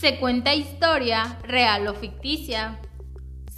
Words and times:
Se 0.00 0.18
cuenta 0.18 0.54
historia, 0.54 1.38
real 1.42 1.88
o 1.88 1.94
ficticia. 1.94 2.78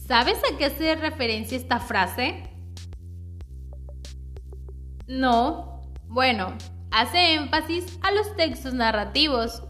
¿Sabes 0.07 0.39
a 0.39 0.57
qué 0.57 0.67
hace 0.67 0.95
referencia 0.95 1.57
esta 1.57 1.81
frase? 1.81 2.45
No. 5.09 5.83
Bueno, 6.07 6.57
hace 6.91 7.35
énfasis 7.35 7.99
a 8.03 8.13
los 8.13 8.37
textos 8.37 8.73
narrativos. 8.73 9.65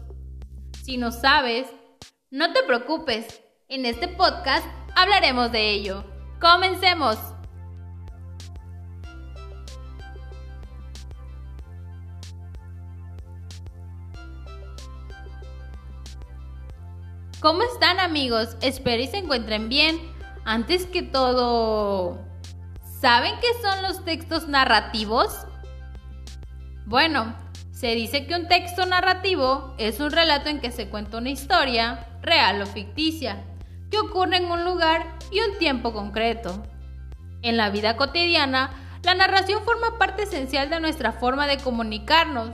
Si 0.83 0.97
no 0.97 1.11
sabes, 1.11 1.67
no 2.29 2.53
te 2.53 2.61
preocupes. 2.63 3.41
En 3.67 3.85
este 3.85 4.07
podcast 4.07 4.65
hablaremos 4.95 5.51
de 5.51 5.71
ello. 5.71 6.03
Comencemos. 6.39 7.17
¿Cómo 17.41 17.61
están 17.63 18.01
amigos? 18.01 18.57
Espero 18.59 19.01
y 19.01 19.07
se 19.07 19.19
encuentren 19.19 19.69
bien. 19.69 19.97
Antes 20.43 20.85
que 20.85 21.03
todo, 21.03 22.19
¿saben 22.99 23.33
qué 23.39 23.47
son 23.61 23.81
los 23.81 24.03
textos 24.03 24.49
narrativos? 24.49 25.47
Bueno, 26.85 27.33
se 27.71 27.95
dice 27.95 28.27
que 28.27 28.35
un 28.35 28.49
texto 28.49 28.85
narrativo 28.85 29.73
es 29.77 30.01
un 30.01 30.11
relato 30.11 30.49
en 30.49 30.59
que 30.59 30.71
se 30.71 30.89
cuenta 30.89 31.19
una 31.19 31.29
historia, 31.29 32.07
real 32.21 32.61
o 32.61 32.65
ficticia, 32.65 33.45
que 33.89 33.99
ocurre 33.99 34.35
en 34.35 34.51
un 34.51 34.65
lugar 34.65 35.05
y 35.31 35.39
un 35.39 35.57
tiempo 35.59 35.93
concreto. 35.93 36.61
En 37.41 37.55
la 37.55 37.69
vida 37.69 37.95
cotidiana, 37.95 38.71
la 39.03 39.15
narración 39.15 39.63
forma 39.63 39.97
parte 39.97 40.23
esencial 40.23 40.69
de 40.69 40.81
nuestra 40.81 41.13
forma 41.13 41.47
de 41.47 41.57
comunicarnos 41.57 42.49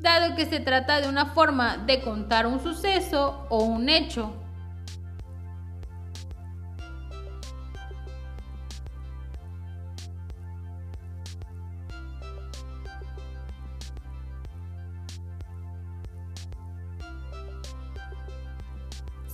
dado 0.00 0.34
que 0.36 0.46
se 0.46 0.60
trata 0.60 1.00
de 1.00 1.08
una 1.08 1.26
forma 1.26 1.78
de 1.78 2.00
contar 2.00 2.46
un 2.46 2.60
suceso 2.60 3.46
o 3.48 3.64
un 3.64 3.88
hecho. 3.88 4.32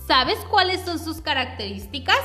¿Sabes 0.07 0.37
cuáles 0.51 0.81
son 0.81 0.99
sus 0.99 1.19
características? 1.19 2.19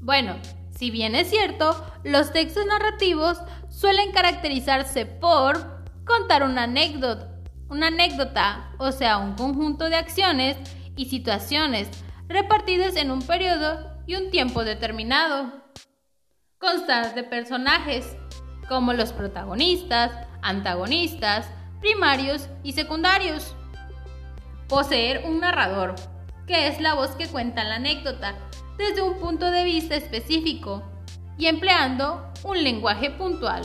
Bueno, 0.00 0.36
si 0.76 0.90
bien 0.90 1.14
es 1.14 1.30
cierto, 1.30 1.82
los 2.04 2.32
textos 2.32 2.66
narrativos 2.66 3.38
suelen 3.82 4.12
caracterizarse 4.12 5.06
por 5.06 5.82
contar 6.06 6.44
una 6.44 6.62
anécdota, 6.62 7.28
una 7.68 7.88
anécdota, 7.88 8.70
o 8.78 8.92
sea, 8.92 9.18
un 9.18 9.34
conjunto 9.34 9.88
de 9.90 9.96
acciones 9.96 10.56
y 10.94 11.06
situaciones 11.06 11.88
repartidas 12.28 12.94
en 12.94 13.10
un 13.10 13.22
periodo 13.22 13.90
y 14.06 14.14
un 14.14 14.30
tiempo 14.30 14.62
determinado. 14.62 15.52
Constar 16.58 17.16
de 17.16 17.24
personajes, 17.24 18.16
como 18.68 18.92
los 18.92 19.12
protagonistas, 19.12 20.12
antagonistas, 20.42 21.50
primarios 21.80 22.48
y 22.62 22.74
secundarios. 22.74 23.56
Poseer 24.68 25.24
un 25.26 25.40
narrador, 25.40 25.96
que 26.46 26.68
es 26.68 26.80
la 26.80 26.94
voz 26.94 27.16
que 27.16 27.26
cuenta 27.26 27.64
la 27.64 27.74
anécdota 27.76 28.36
desde 28.78 29.02
un 29.02 29.18
punto 29.18 29.50
de 29.50 29.64
vista 29.64 29.96
específico 29.96 30.84
y 31.36 31.46
empleando 31.46 32.32
un 32.44 32.62
lenguaje 32.62 33.10
puntual. 33.10 33.62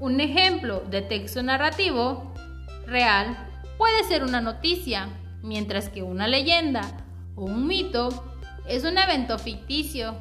Un 0.00 0.20
ejemplo 0.20 0.84
de 0.88 1.02
texto 1.02 1.42
narrativo 1.42 2.32
real 2.86 3.36
puede 3.76 4.04
ser 4.04 4.22
una 4.22 4.40
noticia, 4.40 5.08
mientras 5.42 5.88
que 5.88 6.04
una 6.04 6.28
leyenda 6.28 7.04
o 7.34 7.44
un 7.44 7.66
mito 7.66 8.08
es 8.68 8.84
un 8.84 8.96
evento 8.96 9.38
ficticio. 9.40 10.14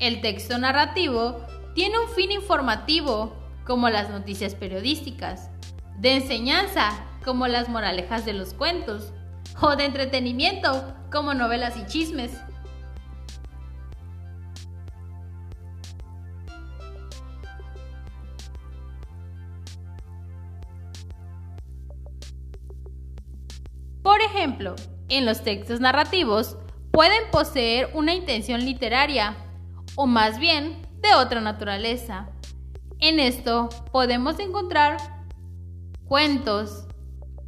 El 0.00 0.20
texto 0.20 0.58
narrativo 0.58 1.46
tiene 1.74 2.00
un 2.00 2.08
fin 2.10 2.32
informativo 2.32 3.36
como 3.64 3.88
las 3.90 4.10
noticias 4.10 4.56
periodísticas, 4.56 5.50
de 5.98 6.16
enseñanza, 6.16 6.90
como 7.24 7.46
las 7.46 7.68
moralejas 7.68 8.24
de 8.24 8.32
los 8.32 8.54
cuentos, 8.54 9.12
o 9.60 9.76
de 9.76 9.84
entretenimiento, 9.84 10.94
como 11.10 11.34
novelas 11.34 11.76
y 11.76 11.86
chismes. 11.86 12.32
Por 24.02 24.20
ejemplo, 24.20 24.74
en 25.08 25.24
los 25.24 25.42
textos 25.42 25.80
narrativos 25.80 26.58
pueden 26.90 27.30
poseer 27.30 27.90
una 27.94 28.14
intención 28.14 28.64
literaria, 28.64 29.36
o 29.96 30.06
más 30.06 30.38
bien 30.38 30.82
de 31.00 31.14
otra 31.14 31.40
naturaleza, 31.40 32.28
en 33.00 33.20
esto 33.20 33.68
podemos 33.92 34.38
encontrar 34.38 34.96
cuentos, 36.06 36.86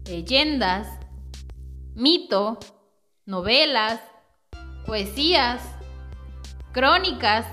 leyendas, 0.09 0.89
mito, 1.95 2.59
novelas, 3.25 4.01
poesías, 4.87 5.61
crónicas, 6.73 7.47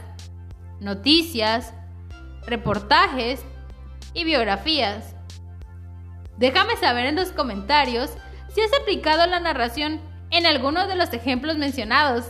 noticias, 0.80 1.74
reportajes 2.46 3.44
y 4.14 4.24
biografías. 4.24 5.16
Déjame 6.38 6.76
saber 6.78 7.06
en 7.08 7.16
los 7.16 7.32
comentarios 7.32 8.12
si 8.54 8.62
has 8.62 8.72
aplicado 8.82 9.26
la 9.28 9.40
narración 9.40 10.00
en 10.30 10.46
alguno 10.46 10.88
de 10.88 10.96
los 10.96 11.14
ejemplos 11.14 11.58
mencionados. 11.58 12.26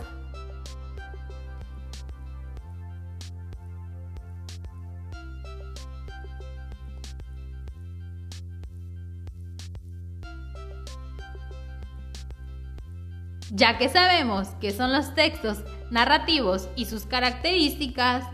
Ya 13.55 13.77
que 13.77 13.87
sabemos 13.87 14.47
qué 14.59 14.71
son 14.71 14.91
los 14.91 15.13
textos 15.13 15.59
narrativos 15.91 16.69
y 16.75 16.85
sus 16.85 17.05
características, 17.05 18.25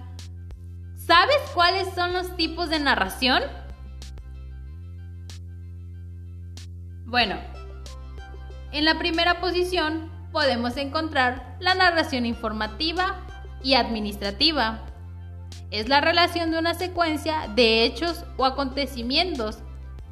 ¿sabes 0.95 1.35
cuáles 1.53 1.93
son 1.93 2.13
los 2.13 2.37
tipos 2.37 2.69
de 2.69 2.79
narración? 2.79 3.43
Bueno, 7.05 7.35
en 8.71 8.85
la 8.85 8.97
primera 8.97 9.41
posición 9.41 10.09
podemos 10.31 10.77
encontrar 10.77 11.57
la 11.59 11.75
narración 11.75 12.25
informativa 12.25 13.17
y 13.61 13.73
administrativa. 13.73 14.85
Es 15.69 15.89
la 15.89 15.99
relación 15.99 16.49
de 16.51 16.59
una 16.59 16.75
secuencia 16.75 17.49
de 17.55 17.83
hechos 17.83 18.23
o 18.37 18.45
acontecimientos 18.45 19.57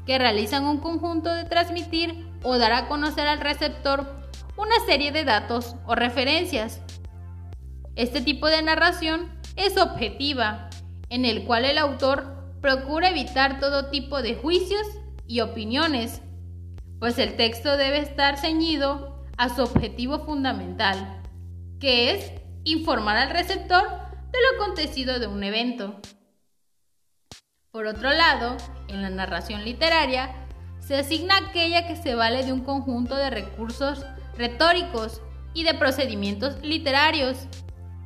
que 0.05 0.19
realizan 0.19 0.65
un 0.65 0.79
conjunto 0.79 1.33
de 1.33 1.45
transmitir 1.45 2.27
o 2.43 2.57
dar 2.57 2.73
a 2.73 2.87
conocer 2.89 3.25
al 3.25 3.39
receptor 3.39 4.26
una 4.57 4.79
serie 4.85 5.11
de 5.11 5.23
datos 5.23 5.75
o 5.85 5.95
referencias. 5.95 6.81
Este 7.95 8.21
tipo 8.21 8.47
de 8.47 8.61
narración 8.63 9.31
es 9.55 9.77
objetiva, 9.77 10.69
en 11.09 11.25
el 11.25 11.45
cual 11.45 11.65
el 11.65 11.77
autor 11.77 12.51
procura 12.61 13.09
evitar 13.09 13.59
todo 13.59 13.89
tipo 13.89 14.21
de 14.21 14.35
juicios 14.35 14.85
y 15.27 15.41
opiniones, 15.41 16.21
pues 16.99 17.19
el 17.19 17.35
texto 17.35 17.77
debe 17.77 17.99
estar 17.99 18.37
ceñido 18.37 19.23
a 19.37 19.49
su 19.49 19.61
objetivo 19.61 20.19
fundamental, 20.19 21.21
que 21.79 22.11
es 22.11 22.31
informar 22.63 23.17
al 23.17 23.29
receptor 23.29 23.83
de 23.83 24.39
lo 24.41 24.63
acontecido 24.63 25.19
de 25.19 25.27
un 25.27 25.43
evento. 25.43 26.01
Por 27.71 27.85
otro 27.85 28.11
lado, 28.11 28.57
en 28.87 29.03
la 29.03 29.09
narración 29.11 29.63
literaria, 29.63 30.47
se 30.79 30.95
asigna 30.95 31.37
aquella 31.37 31.87
que 31.87 31.95
se 31.95 32.15
vale 32.15 32.43
de 32.43 32.53
un 32.53 32.61
conjunto 32.61 33.15
de 33.15 33.29
recursos 33.29 34.03
retóricos 34.37 35.21
y 35.53 35.63
de 35.63 35.73
procedimientos 35.73 36.61
literarios 36.61 37.47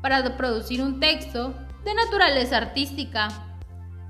para 0.02 0.38
producir 0.38 0.82
un 0.82 1.00
texto 1.00 1.54
de 1.84 1.94
naturaleza 1.94 2.58
artística. 2.58 3.28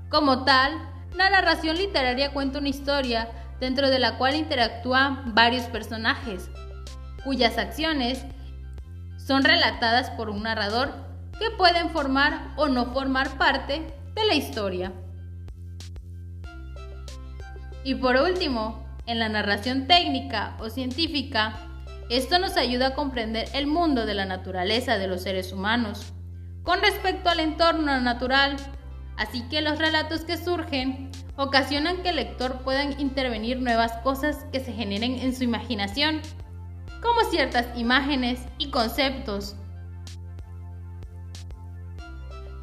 Como 0.08 0.44
tal, 0.44 0.72
la 1.16 1.30
narración 1.30 1.76
literaria 1.76 2.32
cuenta 2.32 2.58
una 2.58 2.68
historia 2.68 3.28
dentro 3.60 3.90
de 3.90 3.98
la 3.98 4.18
cual 4.18 4.34
interactúan 4.36 5.34
varios 5.34 5.64
personajes, 5.64 6.50
cuyas 7.24 7.58
acciones 7.58 8.24
son 9.16 9.44
relatadas 9.44 10.10
por 10.10 10.30
un 10.30 10.42
narrador 10.42 10.92
que 11.38 11.50
pueden 11.56 11.90
formar 11.90 12.52
o 12.56 12.68
no 12.68 12.92
formar 12.92 13.30
parte 13.38 13.94
de 14.14 14.24
la 14.26 14.34
historia. 14.34 14.92
Y 17.84 17.96
por 17.96 18.16
último, 18.16 18.84
en 19.06 19.18
la 19.18 19.28
narración 19.28 19.86
técnica 19.86 20.56
o 20.60 20.70
científica, 20.70 21.71
Esto 22.10 22.38
nos 22.38 22.56
ayuda 22.56 22.88
a 22.88 22.94
comprender 22.94 23.48
el 23.54 23.66
mundo 23.66 24.06
de 24.06 24.14
la 24.14 24.24
naturaleza 24.24 24.98
de 24.98 25.08
los 25.08 25.22
seres 25.22 25.52
humanos 25.52 26.12
con 26.62 26.80
respecto 26.80 27.28
al 27.30 27.40
entorno 27.40 28.00
natural, 28.00 28.56
así 29.16 29.42
que 29.48 29.62
los 29.62 29.78
relatos 29.78 30.22
que 30.22 30.36
surgen 30.36 31.10
ocasionan 31.36 32.02
que 32.02 32.10
el 32.10 32.16
lector 32.16 32.62
pueda 32.62 32.84
intervenir 32.84 33.60
nuevas 33.60 33.92
cosas 33.98 34.44
que 34.52 34.60
se 34.60 34.72
generen 34.72 35.18
en 35.18 35.34
su 35.34 35.44
imaginación, 35.44 36.20
como 37.00 37.28
ciertas 37.30 37.66
imágenes 37.76 38.40
y 38.58 38.70
conceptos 38.70 39.56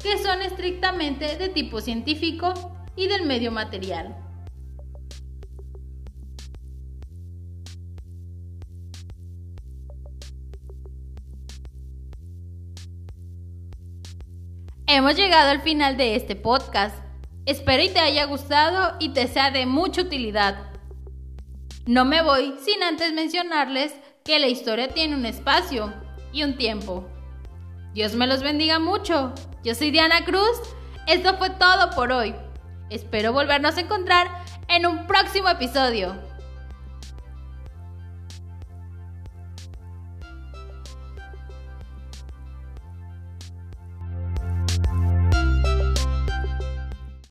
que 0.02 0.16
son 0.18 0.40
estrictamente 0.40 1.36
de 1.36 1.50
tipo 1.50 1.80
científico 1.80 2.54
y 2.96 3.06
del 3.06 3.26
medio 3.26 3.52
material. 3.52 4.16
Hemos 14.92 15.14
llegado 15.14 15.50
al 15.50 15.60
final 15.60 15.96
de 15.96 16.16
este 16.16 16.34
podcast. 16.34 16.96
Espero 17.46 17.80
y 17.80 17.90
te 17.90 18.00
haya 18.00 18.24
gustado 18.24 18.96
y 18.98 19.10
te 19.10 19.28
sea 19.28 19.52
de 19.52 19.64
mucha 19.64 20.02
utilidad. 20.02 20.72
No 21.86 22.04
me 22.04 22.22
voy 22.22 22.56
sin 22.60 22.82
antes 22.82 23.12
mencionarles 23.12 23.94
que 24.24 24.40
la 24.40 24.48
historia 24.48 24.88
tiene 24.88 25.14
un 25.14 25.26
espacio 25.26 25.94
y 26.32 26.42
un 26.42 26.56
tiempo. 26.56 27.06
Dios 27.94 28.16
me 28.16 28.26
los 28.26 28.42
bendiga 28.42 28.80
mucho. 28.80 29.32
Yo 29.62 29.76
soy 29.76 29.92
Diana 29.92 30.24
Cruz. 30.24 30.60
Esto 31.06 31.38
fue 31.38 31.50
todo 31.50 31.90
por 31.90 32.10
hoy. 32.10 32.34
Espero 32.90 33.32
volvernos 33.32 33.76
a 33.76 33.82
encontrar 33.82 34.42
en 34.66 34.86
un 34.86 35.06
próximo 35.06 35.48
episodio. 35.50 36.16